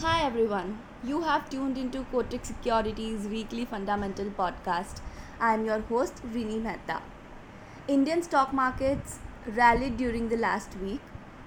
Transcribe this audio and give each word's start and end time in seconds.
Hi 0.00 0.24
everyone, 0.24 0.78
you 1.02 1.22
have 1.22 1.50
tuned 1.50 1.76
into 1.76 2.04
Kotak 2.12 2.46
Securities 2.46 3.26
weekly 3.26 3.64
fundamental 3.64 4.26
podcast. 4.26 5.00
I 5.40 5.54
am 5.54 5.64
your 5.64 5.80
host 5.88 6.22
Rini 6.34 6.62
Mehta. 6.62 7.02
Indian 7.88 8.22
stock 8.22 8.52
markets 8.52 9.18
rallied 9.56 9.96
during 9.96 10.28
the 10.28 10.36
last 10.36 10.76
week 10.76 11.00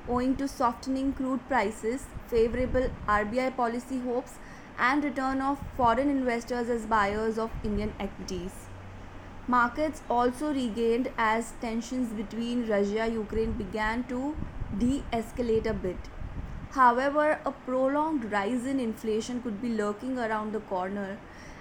owing 0.09 0.35
to 0.35 0.49
softening 0.49 1.13
crude 1.13 1.47
prices, 1.47 2.07
favorable 2.27 2.91
RBI 3.07 3.55
policy 3.55 4.01
hopes, 4.01 4.33
and 4.77 5.01
return 5.01 5.39
of 5.39 5.57
foreign 5.77 6.09
investors 6.09 6.67
as 6.67 6.85
buyers 6.85 7.37
of 7.37 7.51
Indian 7.63 7.93
equities. 8.01 8.65
Markets 9.47 10.01
also 10.09 10.53
regained 10.53 11.09
as 11.17 11.53
tensions 11.61 12.11
between 12.11 12.67
Russia 12.67 13.07
Ukraine 13.07 13.53
began 13.53 14.03
to 14.09 14.35
de 14.77 15.03
escalate 15.13 15.67
a 15.67 15.73
bit. 15.73 16.11
However, 16.73 17.39
a 17.45 17.51
prolonged 17.51 18.31
rise 18.31 18.65
in 18.65 18.79
inflation 18.79 19.41
could 19.41 19.61
be 19.61 19.69
lurking 19.69 20.17
around 20.17 20.53
the 20.53 20.61
corner 20.61 21.17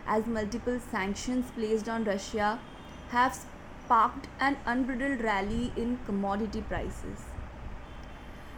as 0.06 0.26
multiple 0.26 0.78
sanctions 0.78 1.50
placed 1.50 1.88
on 1.88 2.04
Russia 2.04 2.60
have 3.08 3.34
sparked 3.34 4.28
an 4.38 4.56
unbridled 4.66 5.20
rally 5.20 5.72
in 5.76 5.98
commodity 6.06 6.62
prices. 6.62 7.24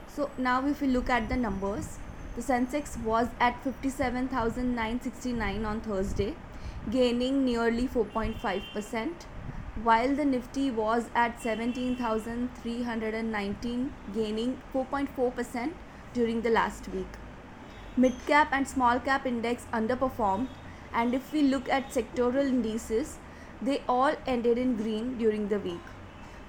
So, 0.09 0.29
now 0.37 0.67
if 0.67 0.83
we 0.83 0.89
look 0.89 1.09
at 1.09 1.31
the 1.31 1.37
numbers, 1.37 1.99
the 2.37 2.43
Sensex 2.43 3.03
was 3.03 3.29
at 3.41 3.65
57,969 3.65 5.65
on 5.65 5.81
Thursday, 5.81 6.35
gaining 6.91 7.47
nearly 7.47 7.89
4.5%, 7.89 9.25
while 9.83 10.15
the 10.15 10.27
Nifty 10.27 10.71
was 10.71 11.09
at 11.15 11.41
17,319, 11.41 13.93
gaining 14.13 14.61
4.4% 14.75 15.73
during 16.13 16.43
the 16.43 16.51
last 16.51 16.89
week. 16.89 17.19
Mid 17.97 18.15
cap 18.27 18.49
and 18.53 18.67
small 18.67 18.99
cap 19.01 19.27
index 19.27 19.67
underperformed, 19.73 20.49
and 20.93 21.15
if 21.15 21.33
we 21.33 21.43
look 21.43 21.69
at 21.69 21.91
sectoral 21.91 22.49
indices, 22.49 23.19
they 23.61 23.83
all 23.89 24.15
ended 24.27 24.59
in 24.59 24.77
green 24.77 25.19
during 25.19 25.49
the 25.49 25.59
week. 25.59 25.81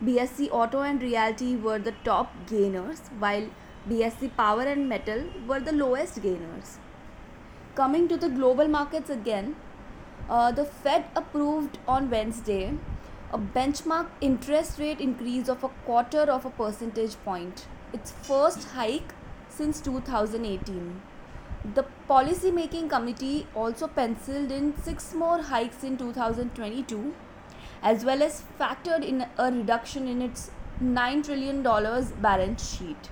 BSE 0.03 0.49
Auto 0.51 0.81
and 0.81 1.01
Realty 1.01 1.55
were 1.55 1.79
the 1.79 1.93
top 2.03 2.33
gainers, 2.47 2.99
while 3.19 3.47
BSE 3.89 4.35
Power 4.35 4.63
and 4.63 4.89
Metal 4.89 5.23
were 5.47 5.59
the 5.59 5.71
lowest 5.71 6.21
gainers. 6.21 6.77
Coming 7.75 8.07
to 8.07 8.17
the 8.17 8.29
global 8.29 8.67
markets 8.67 9.09
again, 9.09 9.55
uh, 10.29 10.51
the 10.51 10.65
Fed 10.65 11.05
approved 11.15 11.77
on 11.87 12.09
Wednesday 12.09 12.73
a 13.33 13.37
benchmark 13.37 14.07
interest 14.21 14.77
rate 14.79 15.01
increase 15.01 15.49
of 15.49 15.63
a 15.63 15.69
quarter 15.85 16.21
of 16.21 16.45
a 16.45 16.51
percentage 16.51 17.15
point, 17.25 17.65
its 17.91 18.11
first 18.11 18.63
hike 18.75 19.13
since 19.57 19.81
2018. 19.81 21.01
The 21.75 21.83
policy 22.07 22.51
making 22.51 22.89
committee 22.89 23.47
also 23.55 23.87
penciled 23.87 24.51
in 24.51 24.73
six 24.81 25.13
more 25.13 25.41
hikes 25.41 25.83
in 25.83 25.97
2022 25.97 27.13
as 27.81 28.05
well 28.05 28.23
as 28.23 28.43
factored 28.59 29.03
in 29.03 29.25
a 29.37 29.51
reduction 29.51 30.07
in 30.07 30.21
its 30.21 30.51
$9 30.81 31.23
trillion 31.23 31.61
balance 32.21 32.77
sheet. 32.77 33.09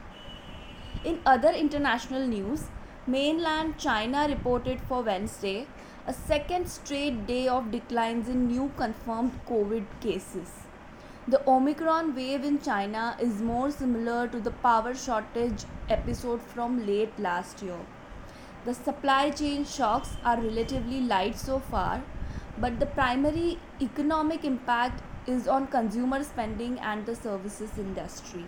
In 1.03 1.19
other 1.25 1.51
international 1.51 2.25
news, 2.25 2.65
mainland 3.05 3.77
China 3.77 4.27
reported 4.27 4.81
for 4.81 5.01
Wednesday 5.01 5.67
a 6.07 6.13
second 6.13 6.67
straight 6.67 7.27
day 7.27 7.47
of 7.47 7.71
declines 7.71 8.27
in 8.27 8.47
new 8.47 8.71
confirmed 8.77 9.39
COVID 9.47 9.85
cases. 9.99 10.60
The 11.31 11.41
Omicron 11.47 12.13
wave 12.13 12.43
in 12.43 12.59
China 12.59 13.15
is 13.17 13.41
more 13.41 13.71
similar 13.71 14.27
to 14.27 14.39
the 14.41 14.51
power 14.51 14.93
shortage 14.93 15.63
episode 15.87 16.41
from 16.41 16.85
late 16.85 17.17
last 17.17 17.61
year. 17.61 17.77
The 18.65 18.73
supply 18.73 19.29
chain 19.29 19.63
shocks 19.63 20.17
are 20.25 20.41
relatively 20.41 20.99
light 20.99 21.37
so 21.39 21.59
far, 21.59 22.03
but 22.57 22.81
the 22.81 22.85
primary 22.85 23.59
economic 23.79 24.43
impact 24.43 25.03
is 25.25 25.47
on 25.47 25.67
consumer 25.67 26.21
spending 26.21 26.77
and 26.79 27.05
the 27.05 27.15
services 27.15 27.77
industry. 27.77 28.45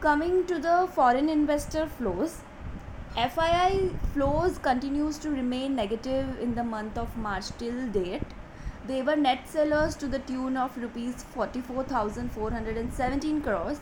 Coming 0.00 0.46
to 0.46 0.60
the 0.60 0.88
foreign 0.94 1.28
investor 1.28 1.88
flows, 1.88 2.36
FII 3.16 3.98
flows 4.14 4.58
continues 4.58 5.18
to 5.18 5.30
remain 5.30 5.74
negative 5.74 6.38
in 6.38 6.54
the 6.54 6.62
month 6.62 6.96
of 6.96 7.16
March 7.16 7.50
till 7.58 7.88
date 7.88 8.22
they 8.86 9.02
were 9.02 9.16
net 9.16 9.48
sellers 9.48 9.96
to 9.96 10.06
the 10.08 10.18
tune 10.20 10.56
of 10.56 10.76
rupees 10.76 11.24
44,417 11.34 13.42
crores 13.42 13.80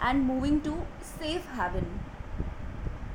and 0.00 0.26
moving 0.26 0.60
to 0.62 0.86
safe 1.00 1.46
haven. 1.56 2.00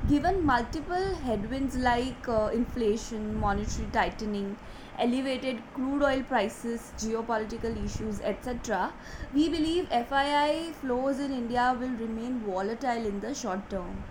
Given 0.08 0.44
multiple 0.44 1.14
headwinds 1.14 1.76
like 1.76 2.28
uh, 2.28 2.50
inflation, 2.52 3.38
monetary 3.38 3.86
tightening, 3.92 4.56
elevated 4.98 5.62
crude 5.74 6.02
oil 6.02 6.22
prices, 6.24 6.92
geopolitical 6.98 7.76
issues, 7.84 8.20
etc., 8.20 8.92
we 9.32 9.48
believe 9.48 9.88
FII 9.90 10.72
flows 10.72 11.20
in 11.20 11.32
India 11.32 11.76
will 11.78 11.96
remain 12.06 12.40
volatile 12.40 13.06
in 13.06 13.20
the 13.20 13.34
short 13.34 13.70
term. 13.70 14.02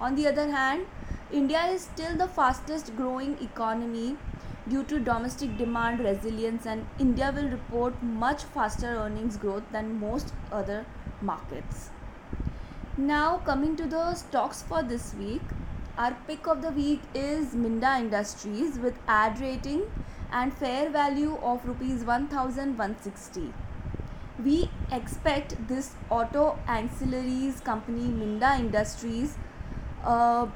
On 0.00 0.16
the 0.16 0.26
other 0.26 0.50
hand, 0.50 0.86
India 1.30 1.64
is 1.66 1.82
still 1.82 2.16
the 2.16 2.28
fastest 2.28 2.96
growing 2.96 3.38
economy 3.40 4.16
due 4.68 4.82
to 4.84 4.98
domestic 4.98 5.56
demand 5.56 6.00
resilience 6.00 6.66
and 6.66 6.86
India 6.98 7.32
will 7.34 7.48
report 7.48 8.02
much 8.02 8.44
faster 8.44 8.86
earnings 8.86 9.36
growth 9.36 9.62
than 9.72 10.00
most 10.00 10.32
other 10.50 10.84
markets. 11.20 11.90
Now 12.96 13.38
coming 13.44 13.76
to 13.76 13.86
the 13.86 14.14
stocks 14.14 14.62
for 14.62 14.82
this 14.82 15.14
week, 15.14 15.42
our 15.98 16.16
pick 16.26 16.46
of 16.46 16.62
the 16.62 16.70
week 16.70 17.00
is 17.14 17.54
Minda 17.54 17.96
Industries 17.98 18.78
with 18.78 18.98
add 19.06 19.40
rating 19.40 19.82
and 20.32 20.52
fair 20.52 20.90
value 20.90 21.36
of 21.42 21.64
rupees 21.66 22.04
1160. 22.04 23.52
We 24.44 24.70
expect 24.92 25.56
this 25.68 25.92
auto 26.10 26.58
ancillaries 26.66 27.62
company 27.64 28.08
Minda 28.08 28.56
Industries 28.58 29.36
uh, 30.04 30.46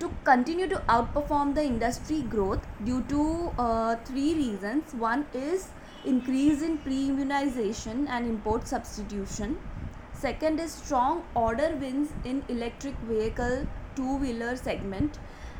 to 0.00 0.10
continue 0.24 0.68
to 0.68 0.76
outperform 0.88 1.54
the 1.54 1.62
industry 1.62 2.22
growth 2.22 2.66
due 2.84 3.02
to 3.08 3.52
uh, 3.58 3.96
three 4.04 4.34
reasons. 4.34 4.94
One 4.94 5.26
is 5.34 5.68
increase 6.04 6.62
in 6.62 6.78
premiumization 6.78 8.08
and 8.08 8.26
import 8.26 8.68
substitution. 8.68 9.58
Second 10.12 10.60
is 10.60 10.72
strong 10.72 11.24
order 11.34 11.76
wins 11.76 12.10
in 12.24 12.44
electric 12.48 12.94
vehicle 13.08 13.66
two-wheeler 13.96 14.56
segment. 14.56 15.18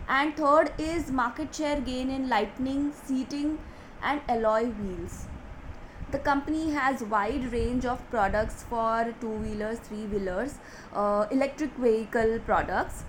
And 0.09 0.37
third 0.37 0.72
is 0.78 1.10
market 1.10 1.54
share 1.54 1.81
gain 1.81 2.10
in 2.10 2.28
lighting, 2.28 2.93
seating 3.04 3.59
and 4.03 4.21
alloy 4.28 4.66
wheels. 4.66 5.27
The 6.10 6.19
company 6.19 6.71
has 6.71 7.03
wide 7.03 7.53
range 7.53 7.84
of 7.84 8.09
products 8.10 8.62
for 8.62 9.15
two-wheelers, 9.21 9.78
three-wheelers, 9.81 10.54
uh, 10.94 11.27
electric 11.31 11.72
vehicle 11.75 12.38
products 12.47 13.04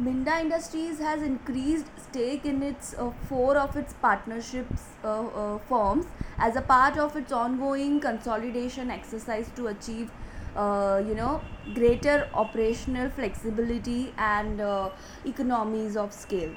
Minda 0.00 0.38
Industries 0.40 1.00
has 1.00 1.22
increased 1.22 1.86
stake 2.00 2.44
in 2.44 2.62
its 2.62 2.94
uh, 2.94 3.10
four 3.28 3.56
of 3.56 3.76
its 3.76 3.94
partnerships 3.94 4.82
uh, 5.02 5.26
uh, 5.26 5.58
firms 5.68 6.06
as 6.38 6.54
a 6.54 6.60
part 6.60 6.96
of 6.96 7.16
its 7.16 7.32
ongoing 7.32 7.98
consolidation 7.98 8.92
exercise 8.92 9.50
to 9.56 9.66
achieve 9.66 10.08
uh, 10.54 11.02
you 11.04 11.16
know 11.16 11.40
greater 11.74 12.28
operational 12.32 13.10
flexibility 13.10 14.14
and 14.18 14.60
uh, 14.60 14.88
economies 15.24 15.96
of 15.96 16.12
scale. 16.12 16.54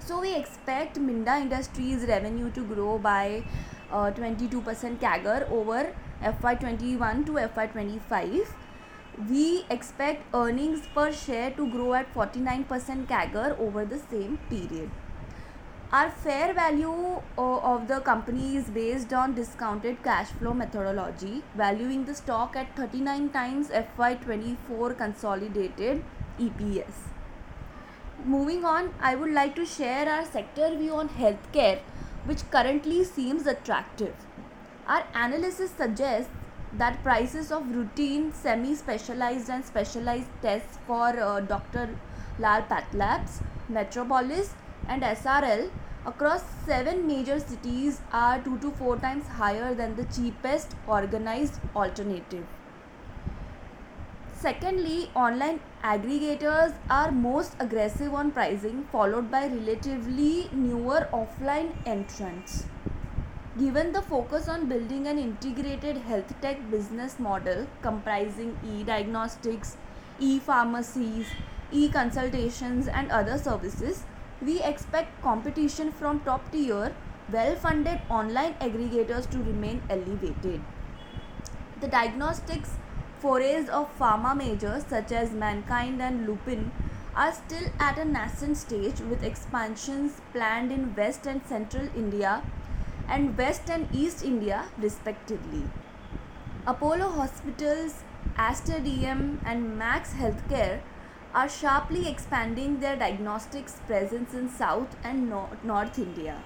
So 0.00 0.20
we 0.20 0.34
expect 0.34 0.98
Minda 0.98 1.36
Industries 1.36 2.04
revenue 2.08 2.50
to 2.50 2.64
grow 2.64 2.98
by 2.98 3.44
22% 3.92 4.56
uh, 4.56 4.96
CAGR 4.96 5.48
over 5.52 5.94
FY21 6.20 7.26
to 7.26 7.32
FY25 7.32 8.46
we 9.18 9.64
expect 9.70 10.34
earnings 10.34 10.86
per 10.94 11.10
share 11.10 11.50
to 11.52 11.66
grow 11.70 11.94
at 11.94 12.12
49% 12.12 13.06
CAGR 13.06 13.58
over 13.58 13.84
the 13.84 13.98
same 13.98 14.38
period. 14.50 14.90
Our 15.90 16.10
fair 16.10 16.52
value 16.52 17.22
uh, 17.38 17.58
of 17.58 17.88
the 17.88 18.00
company 18.00 18.56
is 18.56 18.68
based 18.68 19.12
on 19.12 19.34
discounted 19.34 20.02
cash 20.02 20.28
flow 20.28 20.52
methodology, 20.52 21.42
valuing 21.56 22.04
the 22.04 22.14
stock 22.14 22.56
at 22.56 22.76
39 22.76 23.30
times 23.30 23.68
FY24 23.68 24.98
consolidated 24.98 26.04
EPS. 26.38 26.92
Moving 28.24 28.64
on, 28.64 28.92
I 29.00 29.14
would 29.14 29.30
like 29.32 29.54
to 29.56 29.64
share 29.64 30.08
our 30.08 30.24
sector 30.24 30.76
view 30.76 30.94
on 30.94 31.08
healthcare, 31.08 31.78
which 32.26 32.50
currently 32.50 33.04
seems 33.04 33.46
attractive. 33.46 34.14
Our 34.86 35.04
analysis 35.14 35.70
suggests 35.70 36.30
that 36.74 37.02
prices 37.02 37.52
of 37.52 37.74
routine, 37.74 38.32
semi 38.32 38.74
specialized, 38.74 39.48
and 39.50 39.64
specialized 39.64 40.28
tests 40.42 40.78
for 40.86 41.08
uh, 41.20 41.40
Dr. 41.40 41.88
Lal 42.38 42.62
Pathlabs, 42.62 43.42
Metropolis, 43.68 44.54
and 44.88 45.02
SRL 45.02 45.70
across 46.04 46.44
seven 46.64 47.06
major 47.06 47.38
cities 47.40 48.00
are 48.12 48.40
two 48.40 48.58
to 48.58 48.70
four 48.72 48.96
times 48.96 49.26
higher 49.26 49.74
than 49.74 49.96
the 49.96 50.04
cheapest 50.04 50.76
organized 50.86 51.60
alternative. 51.74 52.46
Secondly, 54.38 55.10
online 55.14 55.60
aggregators 55.82 56.74
are 56.90 57.10
most 57.10 57.56
aggressive 57.58 58.14
on 58.14 58.30
pricing, 58.30 58.86
followed 58.92 59.30
by 59.30 59.46
relatively 59.46 60.48
newer 60.52 61.08
offline 61.12 61.72
entrants. 61.86 62.66
Given 63.58 63.92
the 63.92 64.02
focus 64.02 64.48
on 64.50 64.66
building 64.66 65.06
an 65.06 65.18
integrated 65.18 65.96
health 65.96 66.30
tech 66.42 66.58
business 66.70 67.18
model 67.18 67.66
comprising 67.80 68.50
e 68.62 68.84
diagnostics, 68.84 69.78
e 70.18 70.38
pharmacies, 70.38 71.26
e 71.72 71.88
consultations, 71.88 72.86
and 72.86 73.10
other 73.10 73.38
services, 73.38 74.04
we 74.42 74.62
expect 74.62 75.22
competition 75.22 75.90
from 75.90 76.20
top 76.20 76.52
tier, 76.52 76.94
well 77.32 77.56
funded 77.56 78.02
online 78.10 78.52
aggregators 78.60 79.30
to 79.30 79.38
remain 79.38 79.80
elevated. 79.88 80.60
The 81.80 81.88
diagnostics 81.88 82.74
forays 83.20 83.70
of 83.70 83.88
pharma 83.98 84.36
majors 84.36 84.84
such 84.84 85.12
as 85.12 85.32
Mankind 85.32 86.02
and 86.02 86.26
Lupin 86.26 86.70
are 87.14 87.32
still 87.32 87.70
at 87.80 87.96
a 87.96 88.04
nascent 88.04 88.58
stage 88.58 89.00
with 89.00 89.24
expansions 89.24 90.20
planned 90.34 90.70
in 90.70 90.94
West 90.94 91.26
and 91.26 91.40
Central 91.46 91.88
India 91.96 92.42
and 93.08 93.36
West 93.38 93.70
and 93.70 93.88
East 93.92 94.24
India 94.24 94.66
respectively. 94.78 95.64
Apollo 96.66 97.10
Hospitals, 97.10 98.02
Aster 98.36 98.80
DM 98.80 99.38
and 99.44 99.78
Max 99.78 100.14
Healthcare 100.14 100.80
are 101.34 101.48
sharply 101.48 102.08
expanding 102.08 102.80
their 102.80 102.96
diagnostics 102.96 103.80
presence 103.86 104.34
in 104.34 104.48
South 104.48 104.96
and 105.04 105.28
North 105.28 105.98
India. 105.98 106.42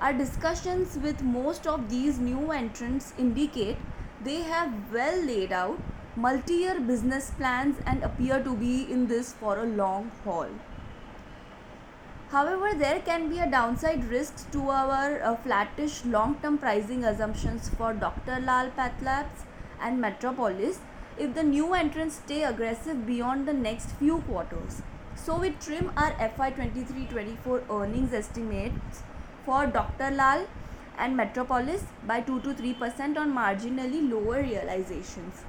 Our 0.00 0.12
discussions 0.12 0.96
with 0.96 1.22
most 1.22 1.66
of 1.66 1.88
these 1.88 2.18
new 2.18 2.52
entrants 2.52 3.14
indicate 3.18 3.76
they 4.22 4.42
have 4.42 4.92
well 4.92 5.20
laid 5.22 5.52
out 5.52 5.80
multi-year 6.16 6.80
business 6.80 7.30
plans 7.30 7.76
and 7.86 8.02
appear 8.02 8.42
to 8.42 8.54
be 8.54 8.90
in 8.90 9.06
this 9.06 9.32
for 9.32 9.58
a 9.58 9.66
long 9.66 10.10
haul. 10.24 10.48
However, 12.30 12.74
there 12.74 13.00
can 13.00 13.30
be 13.30 13.38
a 13.38 13.50
downside 13.50 14.04
risks 14.04 14.44
to 14.52 14.68
our 14.68 15.22
uh, 15.22 15.34
flattish 15.36 16.04
long-term 16.04 16.58
pricing 16.58 17.02
assumptions 17.02 17.70
for 17.70 17.94
Dr. 17.94 18.38
Lal 18.40 18.68
Path 18.70 19.00
Labs 19.00 19.44
and 19.80 19.98
Metropolis 19.98 20.80
if 21.16 21.34
the 21.34 21.42
new 21.42 21.72
entrants 21.72 22.16
stay 22.16 22.44
aggressive 22.44 23.06
beyond 23.06 23.48
the 23.48 23.54
next 23.54 23.92
few 23.92 24.18
quarters. 24.18 24.82
So 25.14 25.38
we 25.38 25.52
trim 25.52 25.90
our 25.96 26.12
FY23-24 26.12 27.70
earnings 27.70 28.12
estimates 28.12 29.02
for 29.46 29.66
Dr. 29.66 30.10
Lal 30.10 30.46
and 30.98 31.16
Metropolis 31.16 31.84
by 32.06 32.20
2 32.20 32.40
to 32.42 32.52
3% 32.52 33.16
on 33.16 33.32
marginally 33.32 34.06
lower 34.10 34.42
realizations. 34.42 35.44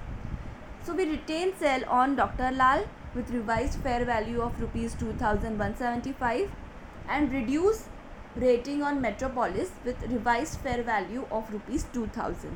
So 0.86 0.96
we 0.96 1.04
retain 1.10 1.54
sell 1.60 1.84
on 1.90 2.16
Dr. 2.16 2.52
Lal 2.52 2.88
with 3.14 3.32
revised 3.32 3.80
fair 3.80 4.06
value 4.06 4.42
of 4.42 4.62
rupees 4.62 4.96
2175 4.96 6.50
and 7.10 7.34
reduce 7.34 7.86
rating 8.36 8.84
on 8.84 9.02
Metropolis 9.02 9.72
with 9.84 10.02
revised 10.04 10.60
fair 10.60 10.84
value 10.84 11.26
of 11.32 11.52
rupees 11.52 11.86
2000. 11.94 12.56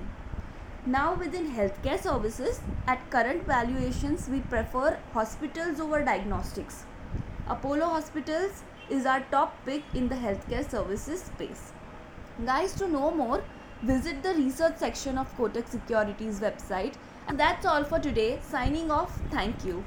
Now 0.86 1.14
within 1.16 1.52
healthcare 1.52 2.02
services, 2.02 2.60
at 2.88 3.10
current 3.10 3.46
valuations, 3.46 4.28
we 4.28 4.42
prefer 4.42 4.98
hospitals 5.14 5.80
over 5.80 6.04
diagnostics. 6.04 6.84
Apollo 7.48 7.86
Hospitals 7.86 8.64
is 8.90 9.06
our 9.06 9.22
top 9.32 9.56
pick 9.66 9.84
in 9.94 10.10
the 10.10 10.16
healthcare 10.16 10.70
services 10.70 11.24
space. 11.24 11.72
Guys, 12.46 12.74
to 12.76 12.88
know 12.88 13.12
more, 13.12 13.44
visit 13.82 14.24
the 14.24 14.34
research 14.34 14.78
section 14.78 15.18
of 15.18 15.36
Kotak 15.38 15.70
Securities 15.70 16.40
website. 16.40 16.94
And 17.28 17.40
that's 17.40 17.66
all 17.66 17.84
for 17.84 18.00
today. 18.00 18.40
Signing 18.42 18.92
off. 18.92 19.20
Thank 19.32 19.66
you. 19.66 19.84